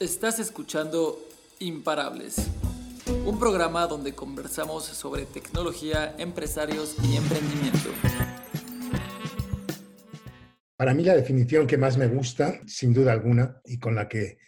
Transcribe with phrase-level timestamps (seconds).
[0.00, 1.18] Estás escuchando
[1.58, 2.36] Imparables,
[3.26, 7.90] un programa donde conversamos sobre tecnología, empresarios y emprendimiento.
[10.76, 14.38] Para mí la definición que más me gusta, sin duda alguna, y con la que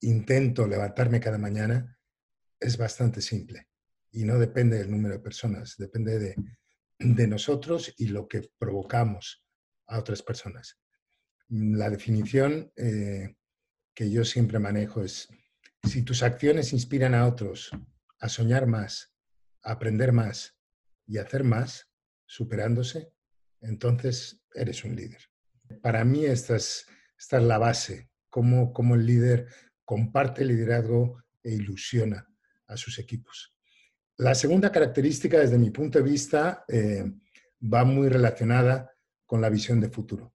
[0.00, 1.96] intento levantarme cada mañana,
[2.58, 3.68] es bastante simple.
[4.10, 9.46] Y no depende del número de personas, depende de, nosotros y lo que provocamos
[9.86, 10.80] a otras personas.
[11.48, 13.36] La definición eh,
[13.96, 15.26] que yo siempre manejo es,
[15.82, 17.70] si tus acciones inspiran a otros
[18.20, 19.14] a soñar más,
[19.62, 20.54] a aprender más
[21.06, 21.88] y a hacer más,
[22.26, 23.10] superándose,
[23.60, 25.20] entonces eres un líder.
[25.82, 26.86] Para mí esta es,
[27.18, 29.48] esta es la base, cómo, cómo el líder
[29.84, 32.28] comparte liderazgo e ilusiona
[32.66, 33.56] a sus equipos.
[34.18, 37.04] La segunda característica, desde mi punto de vista, eh,
[37.62, 38.92] va muy relacionada
[39.24, 40.34] con la visión de futuro.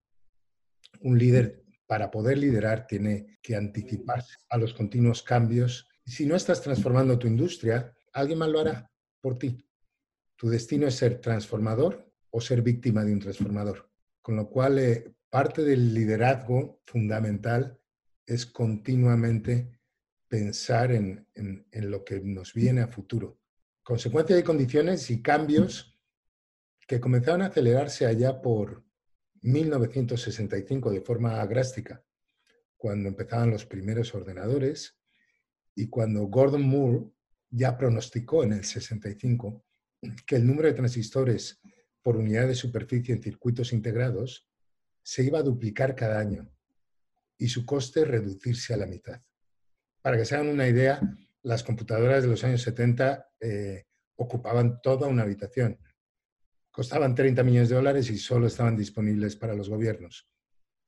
[1.01, 1.60] Un líder,
[1.91, 5.89] para poder liderar, tiene que anticiparse a los continuos cambios.
[6.05, 9.67] Si no estás transformando tu industria, alguien más lo hará por ti.
[10.37, 13.91] Tu destino es ser transformador o ser víctima de un transformador.
[14.21, 17.77] Con lo cual, eh, parte del liderazgo fundamental
[18.25, 19.77] es continuamente
[20.29, 23.41] pensar en, en, lo que nos viene a futuro.
[23.83, 25.99] Consecuencia de condiciones y cambios
[26.87, 28.81] que comenzaron a acelerarse allá por
[29.41, 32.03] 1965 de forma drástica,
[32.77, 34.97] cuando empezaban los primeros ordenadores
[35.75, 37.11] y cuando Gordon Moore
[37.49, 39.63] ya pronosticó en el 65
[40.25, 41.61] que el número de transistores
[42.01, 44.49] por unidad de superficie en circuitos integrados
[45.03, 46.51] se iba a duplicar cada año
[47.37, 49.21] y su coste reducirse a la mitad.
[50.01, 50.99] Para que se hagan una idea,
[51.43, 55.77] las computadoras de los años 70 eh, ocupaban toda una habitación.
[56.71, 60.29] Costaban 30 millones de dólares y solo estaban disponibles para los gobiernos.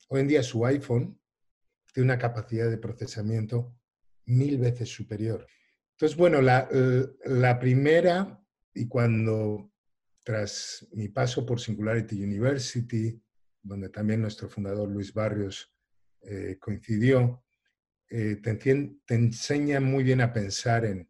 [0.07, 1.19] Hoy en día su iPhone
[1.93, 3.75] tiene una capacidad de procesamiento
[4.25, 5.45] mil veces superior.
[5.91, 8.41] Entonces, bueno, la, eh, primera,
[8.73, 9.71] y cuando
[10.23, 13.21] tras mi paso por Singularity University,
[13.61, 15.73] donde también nuestro fundador Luis Barrios
[16.21, 17.43] eh, coincidió,
[18.09, 21.07] eh, te, enseña muy bien a pensar en,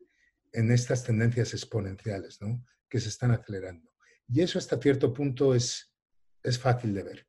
[0.52, 2.40] estas tendencias exponenciales
[2.88, 3.93] que se están acelerando.
[4.34, 5.94] Y eso hasta cierto punto es,
[6.42, 7.28] es fácil de ver.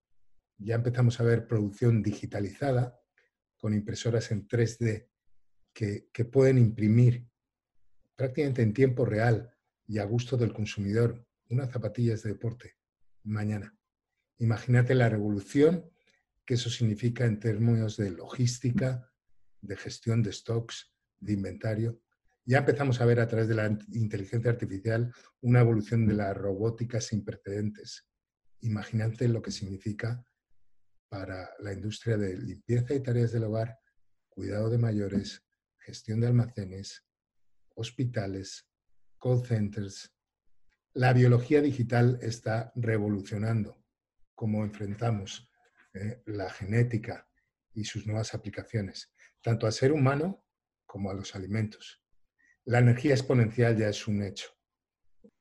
[0.56, 2.98] Ya empezamos a ver producción digitalizada
[3.58, 5.10] con impresoras en 3D
[5.74, 7.28] que, que pueden imprimir
[8.16, 9.54] prácticamente en tiempo real
[9.86, 12.78] y a gusto del consumidor unas zapatillas de deporte
[13.22, 13.76] mañana.
[14.38, 15.90] Imagínate la revolución
[16.46, 19.12] que eso significa en términos de logística,
[19.60, 22.00] de gestión de stocks, de inventario.
[22.46, 27.00] Ya empezamos a ver a través de la inteligencia artificial una evolución de la robótica
[27.00, 28.06] sin precedentes.
[28.60, 30.22] Imagínate lo que significa
[31.08, 33.78] para la industria de limpieza y tareas del hogar,
[34.28, 35.42] cuidado de mayores,
[35.78, 37.06] gestión de almacenes,
[37.76, 38.68] hospitales,
[39.18, 40.12] call centers.
[40.92, 43.82] La biología digital está revolucionando
[44.34, 45.48] cómo enfrentamos
[45.94, 47.26] eh, la genética
[47.72, 50.44] y sus nuevas aplicaciones, tanto al ser humano
[50.84, 52.03] como a los alimentos.
[52.66, 54.48] La energía exponencial ya es un hecho,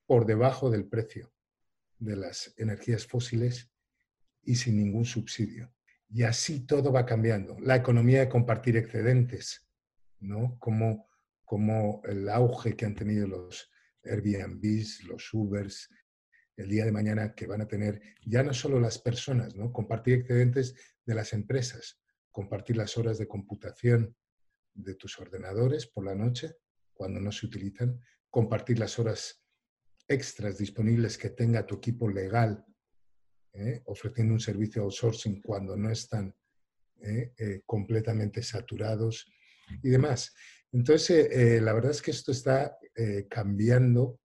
[0.05, 1.33] por debajo del precio
[1.97, 3.71] de las energías fósiles
[4.41, 5.73] y sin ningún subsidio.
[6.09, 7.57] Y así todo va cambiando.
[7.61, 9.65] La economía de compartir excedentes,
[10.19, 10.57] ¿no?
[10.59, 11.07] Como,
[11.45, 13.71] como el auge que han tenido los
[14.03, 15.89] Airbnbs, los Ubers,
[16.57, 19.71] el día de mañana que van a tener ya no solo las personas, ¿no?
[19.71, 20.75] compartir excedentes
[21.05, 22.01] de las empresas,
[22.31, 24.15] compartir las horas de computación
[24.73, 26.57] de tus ordenadores por la noche
[26.93, 27.99] cuando no se utilizan,
[28.29, 29.43] compartir las horas
[30.07, 32.65] extras disponibles que tenga tu equipo legal,
[33.53, 33.81] ¿eh?
[33.85, 36.35] ofreciendo un servicio outsourcing cuando no están
[37.01, 37.33] ¿eh?
[37.37, 39.31] Eh, completamente saturados
[39.81, 40.33] y demás.
[40.71, 42.75] Entonces, la verdad es que esto está
[43.29, 44.19] cambiando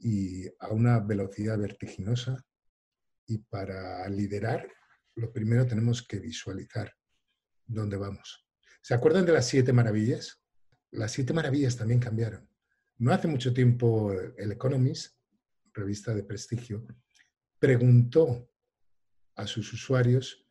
[0.00, 2.44] y a una velocidad vertiginosa.
[3.26, 4.66] Y para liderar,
[5.14, 6.92] lo primero tenemos que visualizar
[7.64, 8.44] dónde vamos.
[8.82, 10.42] ¿Se acuerdan de las siete maravillas?
[10.90, 12.48] Las siete maravillas también cambiaron.
[12.98, 15.16] No hace mucho tiempo el Economist,
[15.72, 16.86] revista de prestigio,
[17.58, 18.50] preguntó
[19.36, 20.46] a sus usuarios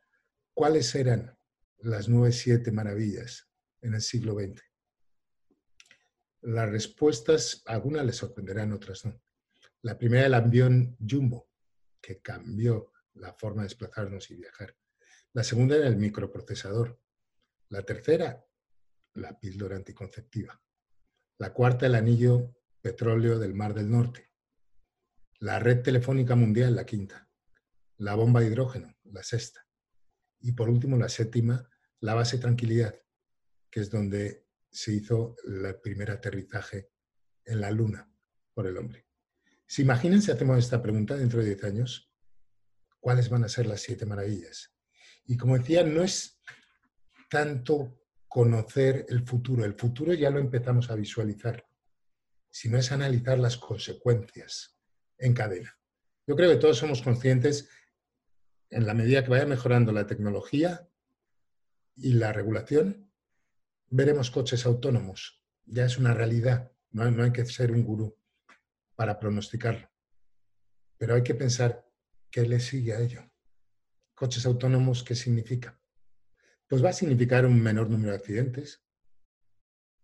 [0.54, 1.38] cuáles eran
[1.80, 3.50] las nueve siete maravillas
[3.82, 4.62] en el siglo XX.
[6.42, 9.22] Las respuestas, algunas les sorprenderán, otras no.
[9.82, 11.50] La primera, el avión Jumbo,
[12.02, 14.76] que cambió la forma de desplazarnos y viajar.
[15.34, 17.00] La segunda era el microprocesador.
[17.70, 18.47] La tercera,
[19.18, 20.62] la píldora anticonceptiva.
[21.40, 24.32] La cuarta, el anillo petróleo del Mar del Norte.
[25.40, 27.30] La red telefónica mundial, la quinta.
[27.98, 29.68] La bomba de hidrógeno, la sexta.
[30.40, 31.68] Y por último, la séptima,
[32.00, 32.96] la base tranquilidad,
[33.70, 36.92] que es donde se hizo el primer aterrizaje
[37.44, 38.12] en la Luna
[38.54, 39.08] por el hombre.
[39.66, 42.14] Si imaginen si hacemos esta pregunta dentro de 10 años,
[43.00, 44.74] ¿cuáles van a ser las siete maravillas?
[45.26, 46.42] Y como decía, no es
[47.30, 51.66] tanto conocer el futuro, el futuro ya lo empezamos a visualizar,
[52.50, 54.78] sino es analizar las consecuencias
[55.18, 55.78] en cadena.
[56.26, 57.70] Yo creo que todos somos conscientes,
[58.70, 60.90] en la medida que vaya mejorando la tecnología
[61.96, 63.10] y la regulación,
[63.90, 65.42] veremos coches autónomos.
[65.66, 68.18] Ya es una realidad, no hay, no hay que ser un gurú
[68.96, 69.90] para pronosticarlo.
[70.98, 71.88] Pero hay que pensar
[72.30, 73.32] qué le sigue a ello.
[74.14, 75.80] Coches autónomos, ¿qué significa?
[76.68, 78.84] Pues va a significar un menor número de accidentes.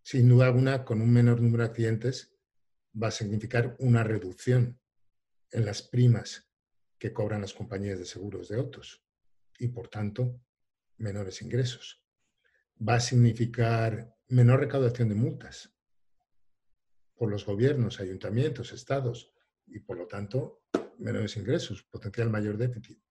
[0.01, 2.33] Sin duda alguna, con un menor número de accidentes
[3.01, 4.79] va a significar una reducción
[5.51, 6.49] en las primas
[6.97, 9.05] que cobran las compañías de seguros de autos
[9.59, 10.41] y, por tanto,
[10.97, 12.01] menores ingresos.
[12.87, 15.75] Va a significar menor recaudación de multas
[17.13, 19.33] por los gobiernos, ayuntamientos, estados
[19.67, 20.63] y, por lo tanto,
[20.97, 23.01] menores ingresos, potencial mayor déficit.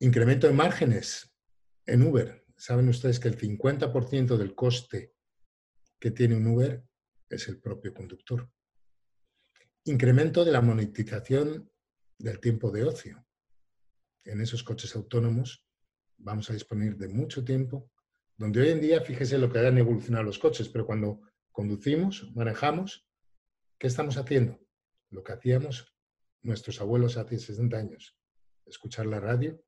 [0.00, 1.27] Incremento de márgenes
[1.88, 2.44] en Uber.
[2.56, 5.14] Saben ustedes que el 50% del coste
[5.98, 6.84] que tiene un Uber
[7.30, 8.50] es el propio conductor.
[9.84, 11.70] Incremento de la monetización
[12.18, 13.26] del tiempo de ocio.
[14.24, 15.64] En esos coches autónomos
[16.18, 17.90] vamos a disponer de mucho tiempo,
[18.36, 23.08] donde hoy en día, fíjese lo que han evolucionado los coches, pero cuando conducimos, manejamos,
[23.78, 24.60] ¿qué estamos haciendo?
[25.10, 25.96] Lo que hacíamos
[26.42, 28.18] nuestros abuelos hace 60 años,
[28.66, 29.62] escuchar la radio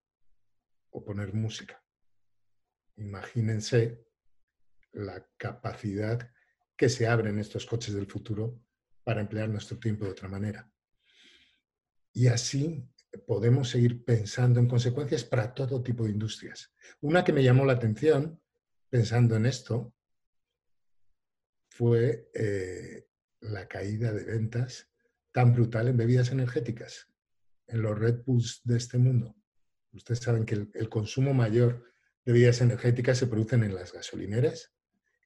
[0.90, 1.82] o poner música.
[2.96, 4.04] Imagínense
[4.92, 6.30] la capacidad
[6.76, 8.60] que se abre en estos coches del futuro
[9.04, 10.70] para emplear nuestro tiempo de otra manera.
[12.12, 12.88] Y así
[13.26, 16.72] podemos seguir pensando en consecuencias para todo tipo de industrias.
[17.00, 18.40] Una que me llamó la atención
[18.88, 19.94] pensando en esto
[21.68, 23.08] fue eh,
[23.40, 24.90] la caída de ventas
[25.32, 27.08] tan brutal en bebidas energéticas,
[27.66, 29.36] en los Red Bulls de este mundo.
[29.92, 31.89] Ustedes saben que el, consumo mayor
[32.24, 34.72] bebidas energéticas se producen en las gasolineras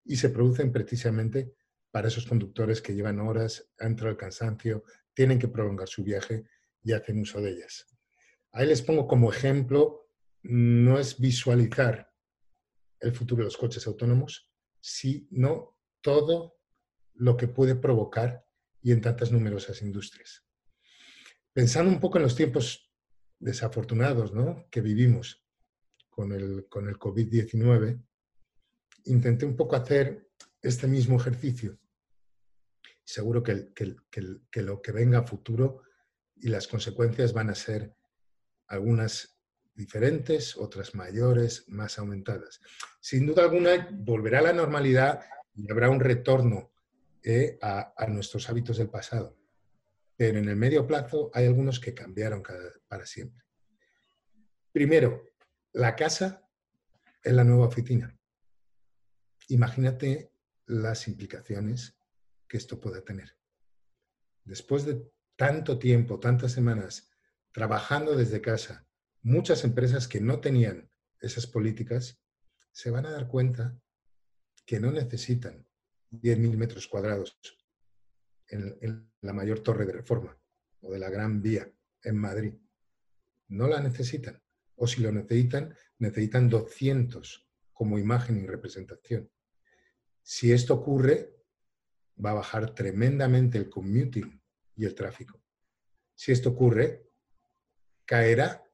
[0.04, 1.54] y se producen precisamente
[1.90, 6.44] para esos conductores que llevan horas, entran al cansancio, tienen que prolongar su viaje
[6.82, 7.86] y hacen uso de ellas.
[8.52, 10.10] Ahí les pongo como ejemplo,
[10.42, 12.12] no es visualizar
[13.00, 14.50] el futuro de los coches autónomos,
[14.80, 16.58] sino todo
[17.14, 18.44] lo que puede provocar
[18.82, 20.44] y en tantas numerosas industrias.
[21.52, 22.92] Pensando un poco en los tiempos
[23.38, 24.32] desafortunados
[24.70, 25.43] que vivimos
[26.14, 28.00] con el, con el COVID-19,
[29.06, 30.30] intenté un poco hacer
[30.62, 31.76] este mismo ejercicio.
[33.02, 35.82] Seguro que, que, lo que venga a futuro
[36.36, 37.94] y las consecuencias van a ser
[38.68, 39.36] algunas
[39.74, 42.60] diferentes, otras mayores, más aumentadas.
[43.00, 45.20] Sin duda alguna, volverá a la normalidad
[45.52, 46.70] y habrá un retorno
[47.24, 49.36] eh, a, nuestros hábitos del pasado.
[50.16, 52.42] Pero en el medio plazo hay algunos que cambiaron
[52.86, 53.44] para siempre.
[54.72, 55.33] Primero,
[55.74, 56.48] la casa
[57.22, 58.16] es la nueva oficina.
[59.48, 60.32] Imagínate
[60.66, 61.98] las implicaciones
[62.48, 63.36] que esto pueda tener.
[64.44, 67.10] Después de tanto tiempo, tantas semanas
[67.50, 68.86] trabajando desde casa,
[69.22, 70.90] muchas empresas que no tenían
[71.20, 72.20] esas políticas
[72.70, 73.76] se van a dar cuenta
[74.64, 75.66] que no necesitan
[76.12, 77.36] 10.000 metros cuadrados
[78.46, 80.38] en, la mayor torre de reforma
[80.82, 81.68] o de la Gran Vía
[82.02, 82.54] en Madrid.
[83.48, 84.43] No la necesitan.
[84.76, 89.30] O si lo necesitan, necesitan 200 como imagen y representación.
[90.22, 91.34] Si esto ocurre,
[92.24, 94.40] va a bajar tremendamente el commuting
[94.76, 95.42] y el tráfico.
[96.14, 97.10] Si esto ocurre,
[98.04, 98.64] caerá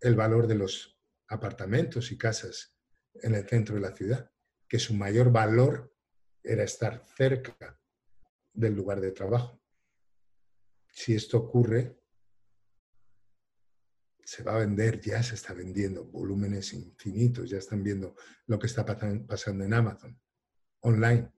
[0.00, 2.74] el valor de los apartamentos y casas
[3.22, 4.30] en el centro de la ciudad,
[4.66, 5.94] que su mayor valor
[6.42, 7.78] era estar cerca
[8.52, 9.60] del lugar de trabajo.
[10.88, 11.99] Si esto ocurre,
[14.30, 18.14] se va a vender, ya se está vendiendo volúmenes infinitos, ya están viendo
[18.46, 20.20] lo que está pasando en Amazon,
[20.82, 21.32] online,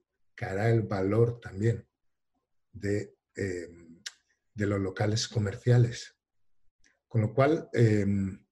[0.45, 1.87] hará el valor también
[2.71, 3.99] de, em,
[4.53, 6.15] de los locales comerciales.
[7.07, 8.45] Con lo cual, em,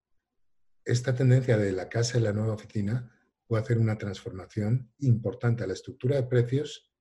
[0.84, 5.68] esta tendencia de la casa y la nueva oficina puede hacer una transformación importante a
[5.68, 6.92] la estructura de precios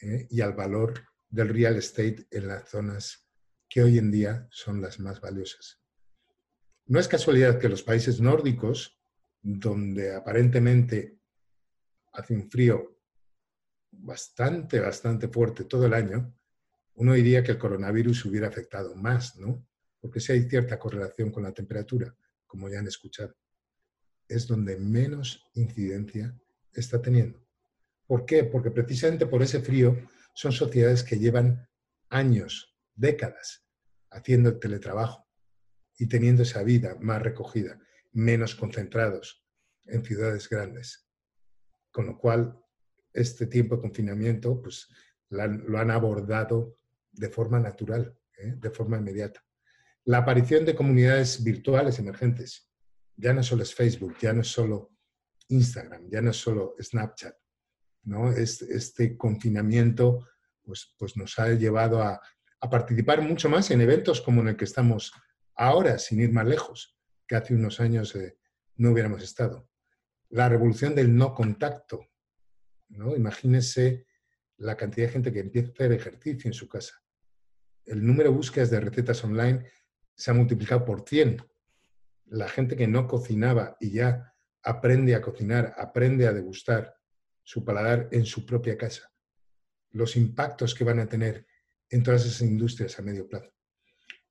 [0.00, 0.94] eh, y al valor
[1.28, 3.28] del real estate en las zonas
[3.68, 5.81] que hoy en día son las más valiosas.
[6.86, 8.98] No es casualidad que los países nórdicos,
[9.40, 11.18] donde aparentemente
[12.12, 12.98] hace un frío
[13.90, 16.34] bastante, bastante fuerte todo el año,
[16.94, 19.66] uno diría que el coronavirus hubiera afectado más, ¿no?
[20.00, 22.14] Porque si hay cierta correlación con la temperatura,
[22.46, 23.34] como ya han escuchado
[24.32, 26.34] es donde menos incidencia
[26.72, 27.38] está teniendo.
[28.06, 28.44] ¿Por qué?
[28.44, 29.96] Porque precisamente por ese frío
[30.34, 31.68] son sociedades que llevan
[32.08, 33.64] años, décadas,
[34.10, 35.26] haciendo el teletrabajo
[36.02, 37.78] y teniendo esa vida más recogida,
[38.10, 39.46] menos concentrados
[39.84, 41.08] en ciudades grandes.
[41.92, 42.58] Con lo cual,
[43.12, 44.88] este tiempo de confinamiento pues,
[45.28, 46.76] lo han abordado
[47.12, 48.54] de forma natural, ¿eh?
[48.56, 49.44] de forma inmediata.
[50.04, 52.68] La aparición de comunidades virtuales emergentes,
[53.14, 54.96] ya no solo es Facebook, ya no es solo
[55.46, 57.36] Instagram, ya no es solo Snapchat,
[58.06, 58.32] ¿no?
[58.32, 60.26] Este, este confinamiento
[60.64, 62.20] pues, pues nos ha llevado a,
[62.68, 65.12] participar mucho más en eventos como en el que estamos
[65.54, 68.36] ahora, sin ir más lejos, que hace unos años eh,
[68.76, 69.68] no hubiéramos estado.
[70.30, 72.08] La revolución del no contacto.
[72.88, 73.14] ¿no?
[73.16, 74.06] Imagínese
[74.58, 76.94] la cantidad de gente que empieza a hacer ejercicio en su casa.
[77.84, 79.66] El número de búsquedas de recetas online
[80.14, 81.42] se ha multiplicado por 100.
[82.26, 86.94] La gente que no cocinaba y ya aprende a cocinar, aprende a degustar
[87.42, 89.12] su paladar en su propia casa.
[89.90, 91.46] Los impactos que van a tener
[91.90, 93.52] en todas esas industrias a medio plazo.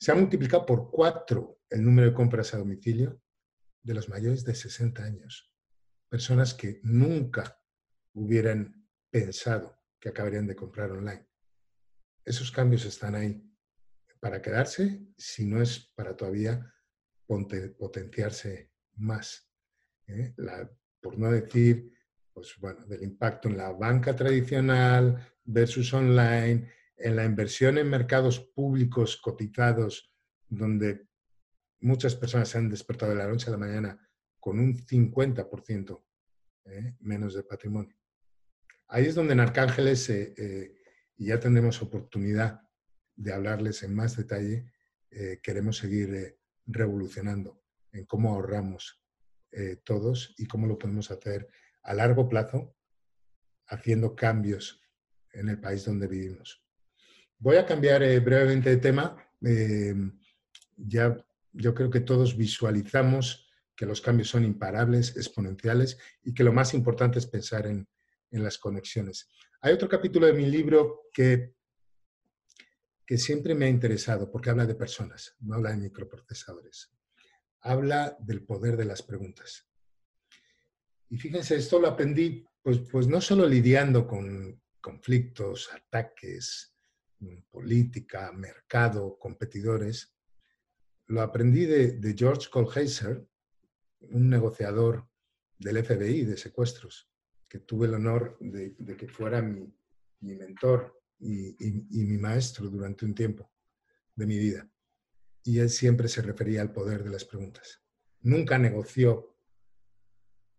[0.02, 3.22] Se ha multiplicado por cuatro el número de compras a domicilio
[3.84, 5.54] de los mayores de 60 años.
[6.10, 7.62] Personas que nunca
[8.14, 11.28] hubieran pensado que acabarían de comprar online.
[12.26, 13.48] Esos cambios están ahí
[14.20, 16.74] para quedarse, si no es para todavía
[17.78, 19.48] potenciarse más.
[20.08, 20.34] ¿eh?
[21.00, 21.94] por no decir,
[22.34, 26.68] pues bueno, del impacto en la banca tradicional versus online,
[27.04, 30.14] en la inversión en mercados públicos cotizados,
[30.48, 31.08] donde
[31.80, 36.04] muchas personas se han despertado de la noche a la mañana con un 50%
[36.66, 36.96] ¿eh?
[37.00, 37.96] menos de patrimonio.
[38.94, 40.76] Ahí es donde en Arcángeles, eh, eh,
[41.16, 42.62] y ya tendremos oportunidad
[43.16, 44.70] de hablarles en más detalle,
[45.10, 49.02] eh, queremos seguir revolucionando en cómo ahorramos
[49.84, 51.50] todos y cómo lo podemos hacer
[51.84, 52.74] a largo plazo,
[53.68, 54.82] haciendo cambios
[55.34, 56.61] en el país donde vivimos.
[57.42, 59.18] Voy a cambiar brevemente de tema.
[60.78, 61.18] ya
[61.54, 66.76] yo creo que todos visualizamos que los cambios son imparables, exponenciales y que lo más
[66.76, 67.90] importante es pensar en,
[68.30, 69.28] en las conexiones.
[69.62, 71.56] Hay otro capítulo de mi libro que,
[73.08, 76.92] que siempre me ha interesado porque habla de personas, no habla de microprocesadores.
[77.62, 79.68] Habla del poder de las preguntas.
[81.10, 86.72] Y fíjense, esto lo aprendí pues, pues no solo lidiando con conflictos, ataques,
[87.50, 90.16] política, mercado, competidores,
[91.08, 93.28] lo aprendí de, de George Colheiser,
[94.00, 95.08] un negociador
[95.58, 97.12] del FBI de secuestros,
[97.48, 99.72] que tuve el honor de, que fuera mi,
[100.22, 103.52] mentor y, mi maestro durante un tiempo
[104.16, 104.70] de mi vida.
[105.44, 107.84] Y él siempre se refería al poder de las preguntas.
[108.22, 109.36] Nunca negoció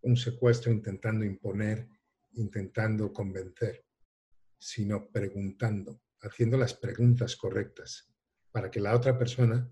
[0.02, 1.88] un secuestro intentando imponer,
[2.34, 3.84] intentando convencer,
[4.58, 8.12] sino preguntando, haciendo las preguntas correctas
[8.50, 9.70] para que la otra persona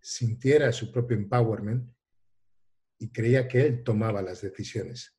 [0.00, 1.92] sintiera su propio empowerment
[2.98, 5.18] y creía que él tomaba las decisiones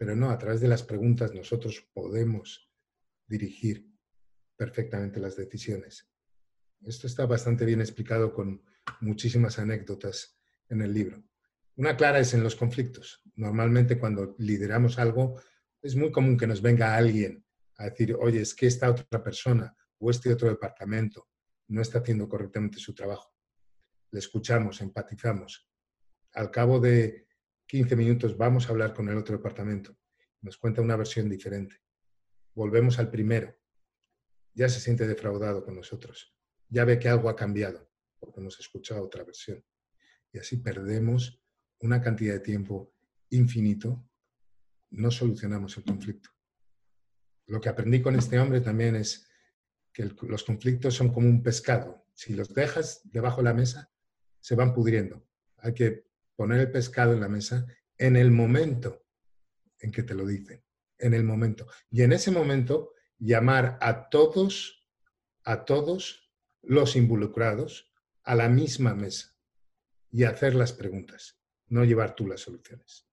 [0.00, 2.72] pero no, a través de las preguntas nosotros podemos
[3.26, 3.86] dirigir
[4.56, 6.10] perfectamente las decisiones.
[6.80, 8.64] Esto está bastante bien explicado con
[9.02, 10.40] muchísimas anécdotas
[10.70, 11.22] en el libro.
[11.76, 13.22] Una clara es en los conflictos.
[13.36, 15.38] Normalmente cuando lideramos algo
[15.82, 17.44] es muy común que nos venga alguien
[17.76, 21.28] a decir, oye, es que esta otra persona o este otro departamento
[21.68, 23.32] no está haciendo correctamente su trabajo.
[24.10, 25.70] Le escuchamos, empatizamos.
[26.32, 27.28] Al cabo de
[27.66, 29.96] 15 minutos vamos a hablar con el otro departamento.
[30.40, 31.76] Nos cuenta una versión diferente.
[32.54, 33.54] Volvemos al primero.
[34.54, 36.34] Ya se siente defraudado con nosotros.
[36.68, 37.88] Ya ve que algo ha cambiado
[38.18, 39.64] porque nos escucha otra versión.
[40.32, 41.42] Y así perdemos
[41.80, 42.94] una cantidad de tiempo
[43.30, 44.04] infinito.
[44.90, 46.30] No solucionamos el conflicto.
[47.46, 49.29] Lo que aprendí con este hombre también es
[49.92, 52.04] que los conflictos son como un pescado.
[52.14, 53.90] Si los dejas debajo de la mesa,
[54.40, 55.26] se van pudriendo.
[55.58, 56.06] Hay que
[56.36, 57.66] poner el pescado en la mesa
[57.98, 59.04] en el momento
[59.78, 60.62] en que te lo dicen,
[60.98, 61.66] en el momento.
[61.90, 64.86] Y en ese momento llamar a todos,
[65.44, 66.30] a todos
[66.62, 67.92] los involucrados
[68.22, 69.36] a la misma mesa
[70.10, 73.06] y hacer las preguntas, no llevar tú las soluciones.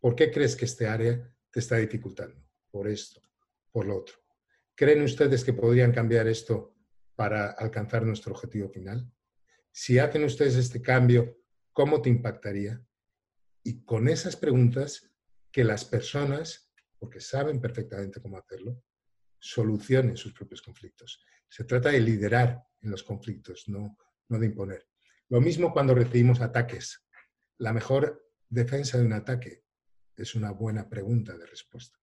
[0.00, 2.40] ¿Por qué crees que este área te está dificultando?
[2.70, 3.20] Por esto,
[3.70, 4.16] por lo otro.
[4.78, 6.76] ¿Creen ustedes que podrían cambiar esto
[7.16, 9.12] para alcanzar nuestro objetivo final?
[9.72, 11.36] Si hacen ustedes este cambio,
[11.72, 12.80] ¿cómo te impactaría?
[13.64, 15.12] Y con esas preguntas,
[15.50, 18.84] que las personas, porque saben perfectamente cómo hacerlo,
[19.40, 21.24] solucionen sus propios conflictos.
[21.48, 24.86] Se trata de liderar en los conflictos, no, de imponer.
[25.28, 27.04] Lo mismo cuando recibimos ataques.
[27.58, 29.64] La mejor defensa de un ataque
[30.14, 31.98] es una buena pregunta de respuesta.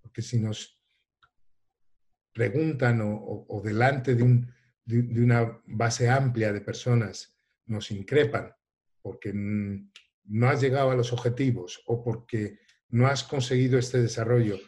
[0.00, 0.79] Porque si nos
[2.32, 4.46] preguntan o, delante de,
[4.84, 8.52] de, una base amplia de personas nos increpan
[9.02, 14.58] porque no has llegado a los objetivos o porque no has conseguido este desarrollo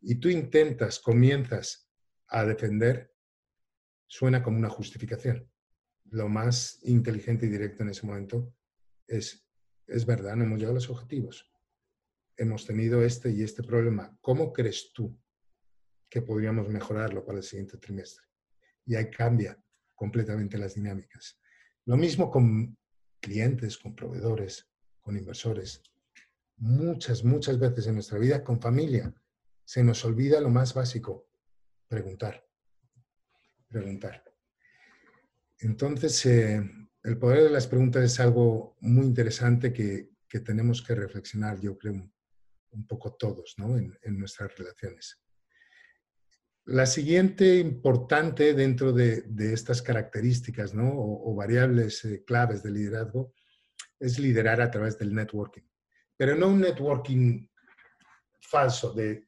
[0.00, 1.88] y tú intentas, comienzas
[2.26, 3.14] a defender,
[4.06, 5.48] suena como una justificación.
[6.10, 8.54] Lo más inteligente y directo en ese momento
[9.06, 9.48] es,
[9.86, 11.50] es verdad, no hemos llegado a los objetivos.
[12.36, 14.16] Hemos tenido este y este problema.
[14.20, 15.16] ¿Cómo crees tú
[16.12, 18.26] que podríamos mejorarlo para el siguiente trimestre?
[18.84, 19.58] Y ahí cambia
[19.94, 21.40] completamente las dinámicas.
[21.86, 22.76] Lo mismo con
[23.18, 24.68] clientes, con proveedores,
[25.00, 25.82] con inversores.
[26.58, 29.14] Muchas, muchas veces en nuestra vida con familia
[29.64, 31.30] se nos olvida lo más básico,
[31.88, 32.46] preguntar.
[33.68, 34.22] Preguntar.
[35.60, 36.62] Entonces, eh,
[37.04, 40.12] el poder de las preguntas es algo muy interesante que,
[40.44, 41.94] tenemos que reflexionar, yo creo,
[42.70, 43.78] un, poco todos ¿no?
[43.78, 45.21] en, nuestras relaciones.
[46.66, 50.92] La siguiente importante dentro de, estas características ¿no?
[50.94, 53.34] o, variables eh, claves de liderazgo
[53.98, 55.62] es liderar a través del networking.
[56.16, 57.48] Pero no un networking
[58.40, 59.26] falso de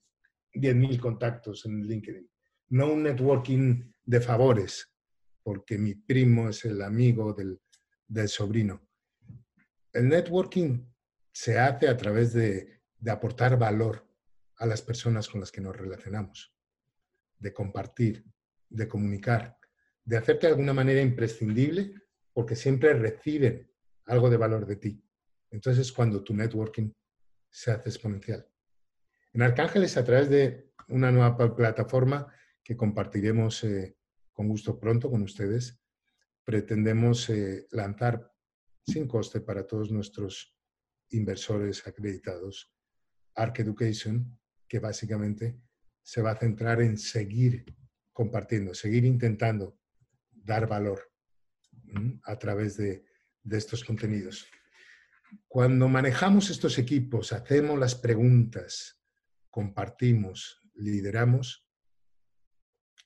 [0.53, 2.31] 10.000 contactos en LinkedIn,
[2.69, 4.95] no un networking de favores,
[5.43, 7.61] porque mi primo es el amigo del,
[8.07, 8.87] del sobrino.
[9.93, 10.87] El networking
[11.33, 14.07] se hace a través de aportar valor
[14.59, 16.54] a las personas con las que nos relacionamos,
[17.45, 18.25] de compartir,
[18.71, 19.59] de comunicar,
[20.03, 21.93] de hacerte de alguna manera imprescindible,
[22.33, 23.71] porque siempre reciben
[24.07, 25.05] algo de valor de ti.
[25.51, 26.91] Entonces es cuando tu networking
[27.51, 28.49] se hace exponencial.
[29.35, 32.33] En Arcángeles, a través de una nueva plataforma
[32.63, 33.99] que compartiremos eh,
[34.33, 35.79] con gusto pronto con ustedes,
[36.45, 38.33] pretendemos eh, lanzar
[38.87, 40.57] sin coste para todos nuestros
[41.11, 42.75] inversores acreditados
[43.35, 45.61] Arc Education, que básicamente
[46.05, 47.65] se va a centrar en seguir
[48.13, 49.77] compartiendo, seguir intentando
[50.31, 51.11] dar valor
[52.23, 53.05] a través de,
[53.43, 54.47] de estos contenidos.
[55.49, 59.01] Cuando manejamos estos equipos, hacemos las preguntas,
[59.51, 61.67] compartimos, lideramos,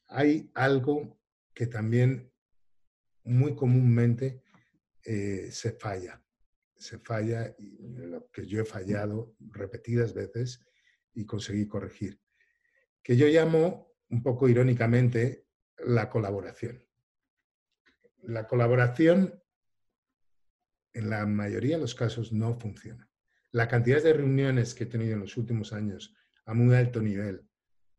[0.09, 1.21] hay algo
[1.55, 2.33] que también
[3.25, 4.43] muy comúnmente
[5.05, 6.23] eh, se falla.
[6.75, 10.65] Se falla, y lo que yo he fallado repetidas veces
[11.13, 12.21] y conseguí corregir,
[13.09, 15.47] que yo llamo un poco irónicamente
[15.79, 16.85] la colaboración.
[18.25, 19.43] La colaboración
[20.93, 23.09] en la mayoría de los casos no funciona.
[23.51, 27.49] La cantidad de reuniones que he tenido en los últimos años a muy alto nivel,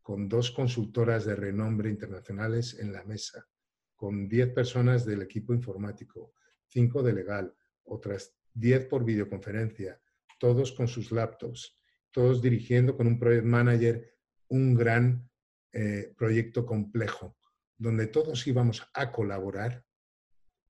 [0.00, 3.48] con dos consultoras de renombre internacionales en la mesa,
[3.96, 6.34] con 10 personas del equipo informático,
[6.68, 10.00] 5 de legal, otras 10 por videoconferencia,
[10.38, 11.76] todos con sus laptops,
[12.12, 14.19] todos dirigiendo con un project manager
[14.50, 15.28] un gran
[15.72, 17.36] eh, proyecto complejo,
[17.78, 19.84] donde todos íbamos a colaborar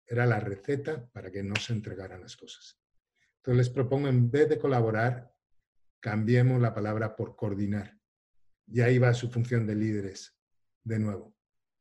[0.05, 2.79] era la receta para que no se entregaran las cosas.
[3.37, 5.33] Entonces les propongo, en vez de colaborar,
[5.99, 7.97] cambiemos la palabra por coordinar.
[8.67, 10.35] Y ahí va su función de líderes,
[10.83, 11.35] de nuevo.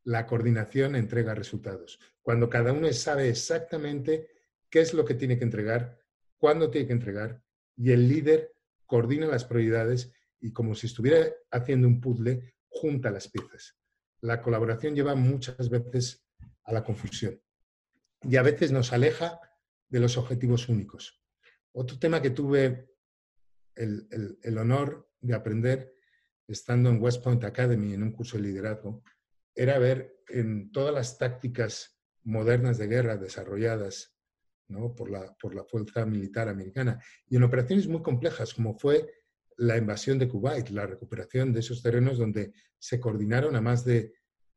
[0.05, 1.99] La coordinación entrega resultados.
[2.23, 4.29] Cuando cada uno sabe exactamente
[4.71, 5.99] qué es lo que tiene que entregar,
[6.37, 7.43] cuándo tiene que entregar,
[7.77, 8.55] y el líder
[8.87, 13.77] coordina las prioridades y como si estuviera haciendo un puzzle, junta las piezas.
[14.21, 16.25] La colaboración lleva muchas veces
[16.65, 17.41] a la confusión
[18.23, 19.41] y a veces nos aleja
[19.89, 21.23] de los objetivos únicos.
[21.73, 22.89] Otro tema que tuve
[23.75, 25.95] el, honor de aprender
[26.47, 29.03] estando en West Point Academy en un curso de liderazgo
[29.55, 34.17] era ver en todas las tácticas modernas de guerra desarrolladas
[34.97, 39.18] por, la, por la fuerza militar americana y en operaciones muy complejas como fue
[39.59, 44.15] la invasión de Kuwait, la recuperación de esos terrenos donde se coordinaron a más de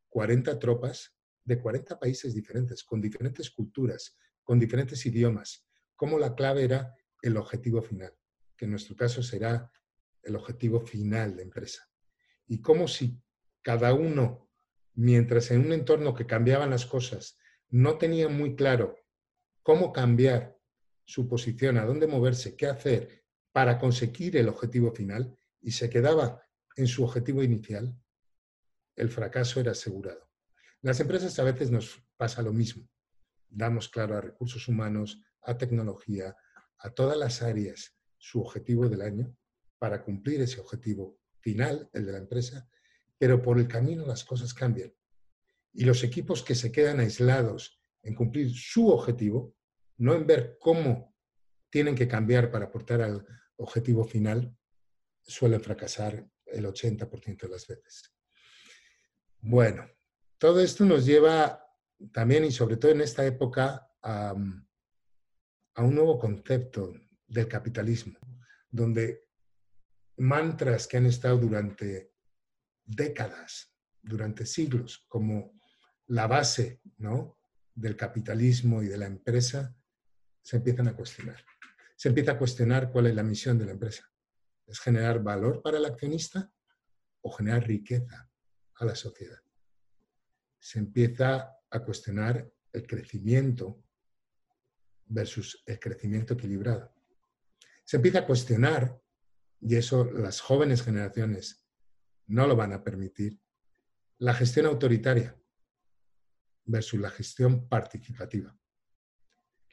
[0.10, 6.64] 40 tropas de 40 países diferentes, con diferentes culturas, con diferentes idiomas, como la clave
[6.64, 8.14] era el objetivo final,
[8.56, 9.72] que en nuestro caso será
[10.22, 11.90] el objetivo final de empresa.
[12.46, 13.20] Y como si
[13.64, 14.52] cada uno,
[14.94, 18.96] mientras en un entorno que cambiaban las cosas, no tenía muy claro
[19.64, 20.60] cómo cambiar
[21.06, 23.21] su posición, a dónde moverse, qué hacer
[23.52, 26.42] para conseguir el objetivo final y se quedaba
[26.76, 27.96] en su objetivo inicial,
[28.96, 30.30] el fracaso era asegurado.
[30.82, 32.88] Las empresas a veces nos pasa lo mismo.
[33.50, 36.36] Damos claro a recursos humanos, a tecnología,
[36.78, 39.36] a todas las áreas su objetivo del año
[39.78, 42.70] para cumplir ese objetivo final, el de la empresa,
[43.18, 44.94] pero por el camino las cosas cambian.
[45.74, 49.56] Y los equipos que se quedan aislados en cumplir su objetivo,
[49.98, 51.16] no en ver cómo
[51.72, 54.56] tienen que cambiar para aportar al objetivo final,
[55.22, 58.14] suelen fracasar el 80% de las veces.
[59.40, 59.90] Bueno,
[60.38, 61.66] todo esto nos lleva
[62.12, 64.36] también y sobre todo en esta época a,
[65.76, 66.94] a un nuevo concepto
[67.28, 68.20] del capitalismo,
[68.70, 69.28] donde
[70.18, 72.14] mantras que han estado durante
[72.84, 75.54] décadas, durante siglos, como
[76.08, 77.40] la base ¿no?
[77.74, 79.76] del capitalismo y de la empresa,
[80.42, 81.44] se empiezan a cuestionar.
[82.02, 84.12] Se empieza a cuestionar cuál es la misión de la empresa.
[84.66, 86.52] ¿Es generar valor para el accionista
[87.22, 88.28] o generar riqueza
[88.74, 89.38] a la sociedad?
[90.58, 93.84] Se empieza a cuestionar el crecimiento
[95.06, 96.92] versus el crecimiento equilibrado.
[97.84, 99.00] Se empieza a cuestionar,
[99.60, 101.68] y eso las jóvenes generaciones
[102.26, 103.40] no lo van a permitir,
[104.18, 105.40] la gestión autoritaria
[106.66, 108.58] versus la gestión participativa.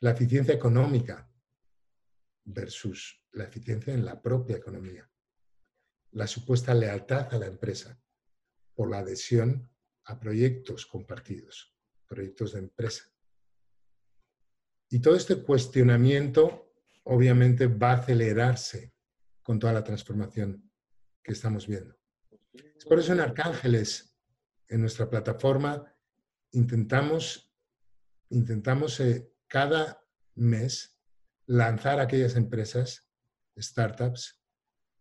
[0.00, 1.26] La eficiencia económica
[2.48, 5.08] versus la eficiencia en la propia economía.
[6.12, 8.00] La supuesta lealtad a la empresa
[8.74, 9.70] por la adhesión
[10.04, 13.04] a proyectos compartidos, proyectos de empresa.
[14.88, 16.72] Y todo este cuestionamiento
[17.04, 18.94] obviamente va a acelerarse
[19.42, 20.70] con toda la transformación
[21.22, 21.96] que estamos viendo.
[22.52, 24.16] Es por eso en Arcángeles,
[24.68, 25.94] en nuestra plataforma,
[26.52, 27.54] intentamos,
[28.30, 30.02] intentamos eh, cada
[30.34, 30.97] mes
[31.48, 33.08] lanzar aquellas empresas,
[33.56, 34.38] startups,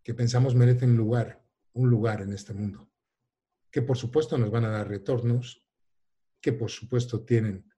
[0.01, 2.89] que pensamos merecen lugar, un lugar en este mundo,
[3.69, 5.67] que por supuesto nos van a dar retornos,
[6.39, 7.69] que por supuesto tienen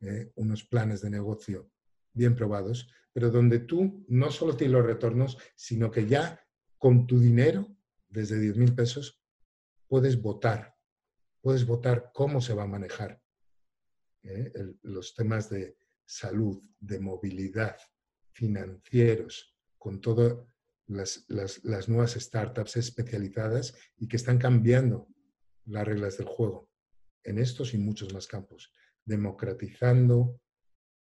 [0.00, 1.70] eh, unos planes de negocio
[2.12, 6.44] bien probados, pero donde tú no solo tienes los retornos, sino que ya
[6.78, 7.76] con tu dinero,
[8.08, 9.22] desde 10 mil pesos,
[9.86, 10.76] puedes votar,
[11.40, 13.22] puedes votar cómo se va a manejar
[14.24, 17.76] eh, los temas de salud, de movilidad,
[18.36, 20.36] financieros, con todas
[20.86, 21.24] las,
[21.88, 25.08] nuevas startups especializadas y que están cambiando
[25.64, 26.70] las reglas del juego
[27.24, 28.72] en estos y muchos más campos,
[29.04, 30.38] democratizando,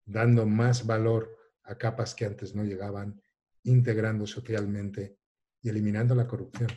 [0.04, 3.20] dando más valor a capas que antes no llegaban,
[3.64, 5.18] integrando socialmente
[5.60, 6.70] y eliminando la corrupción,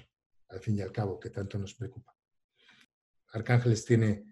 [0.50, 2.18] al fin y al cabo, que tanto nos preocupa.
[3.34, 4.26] Arcángeles tiene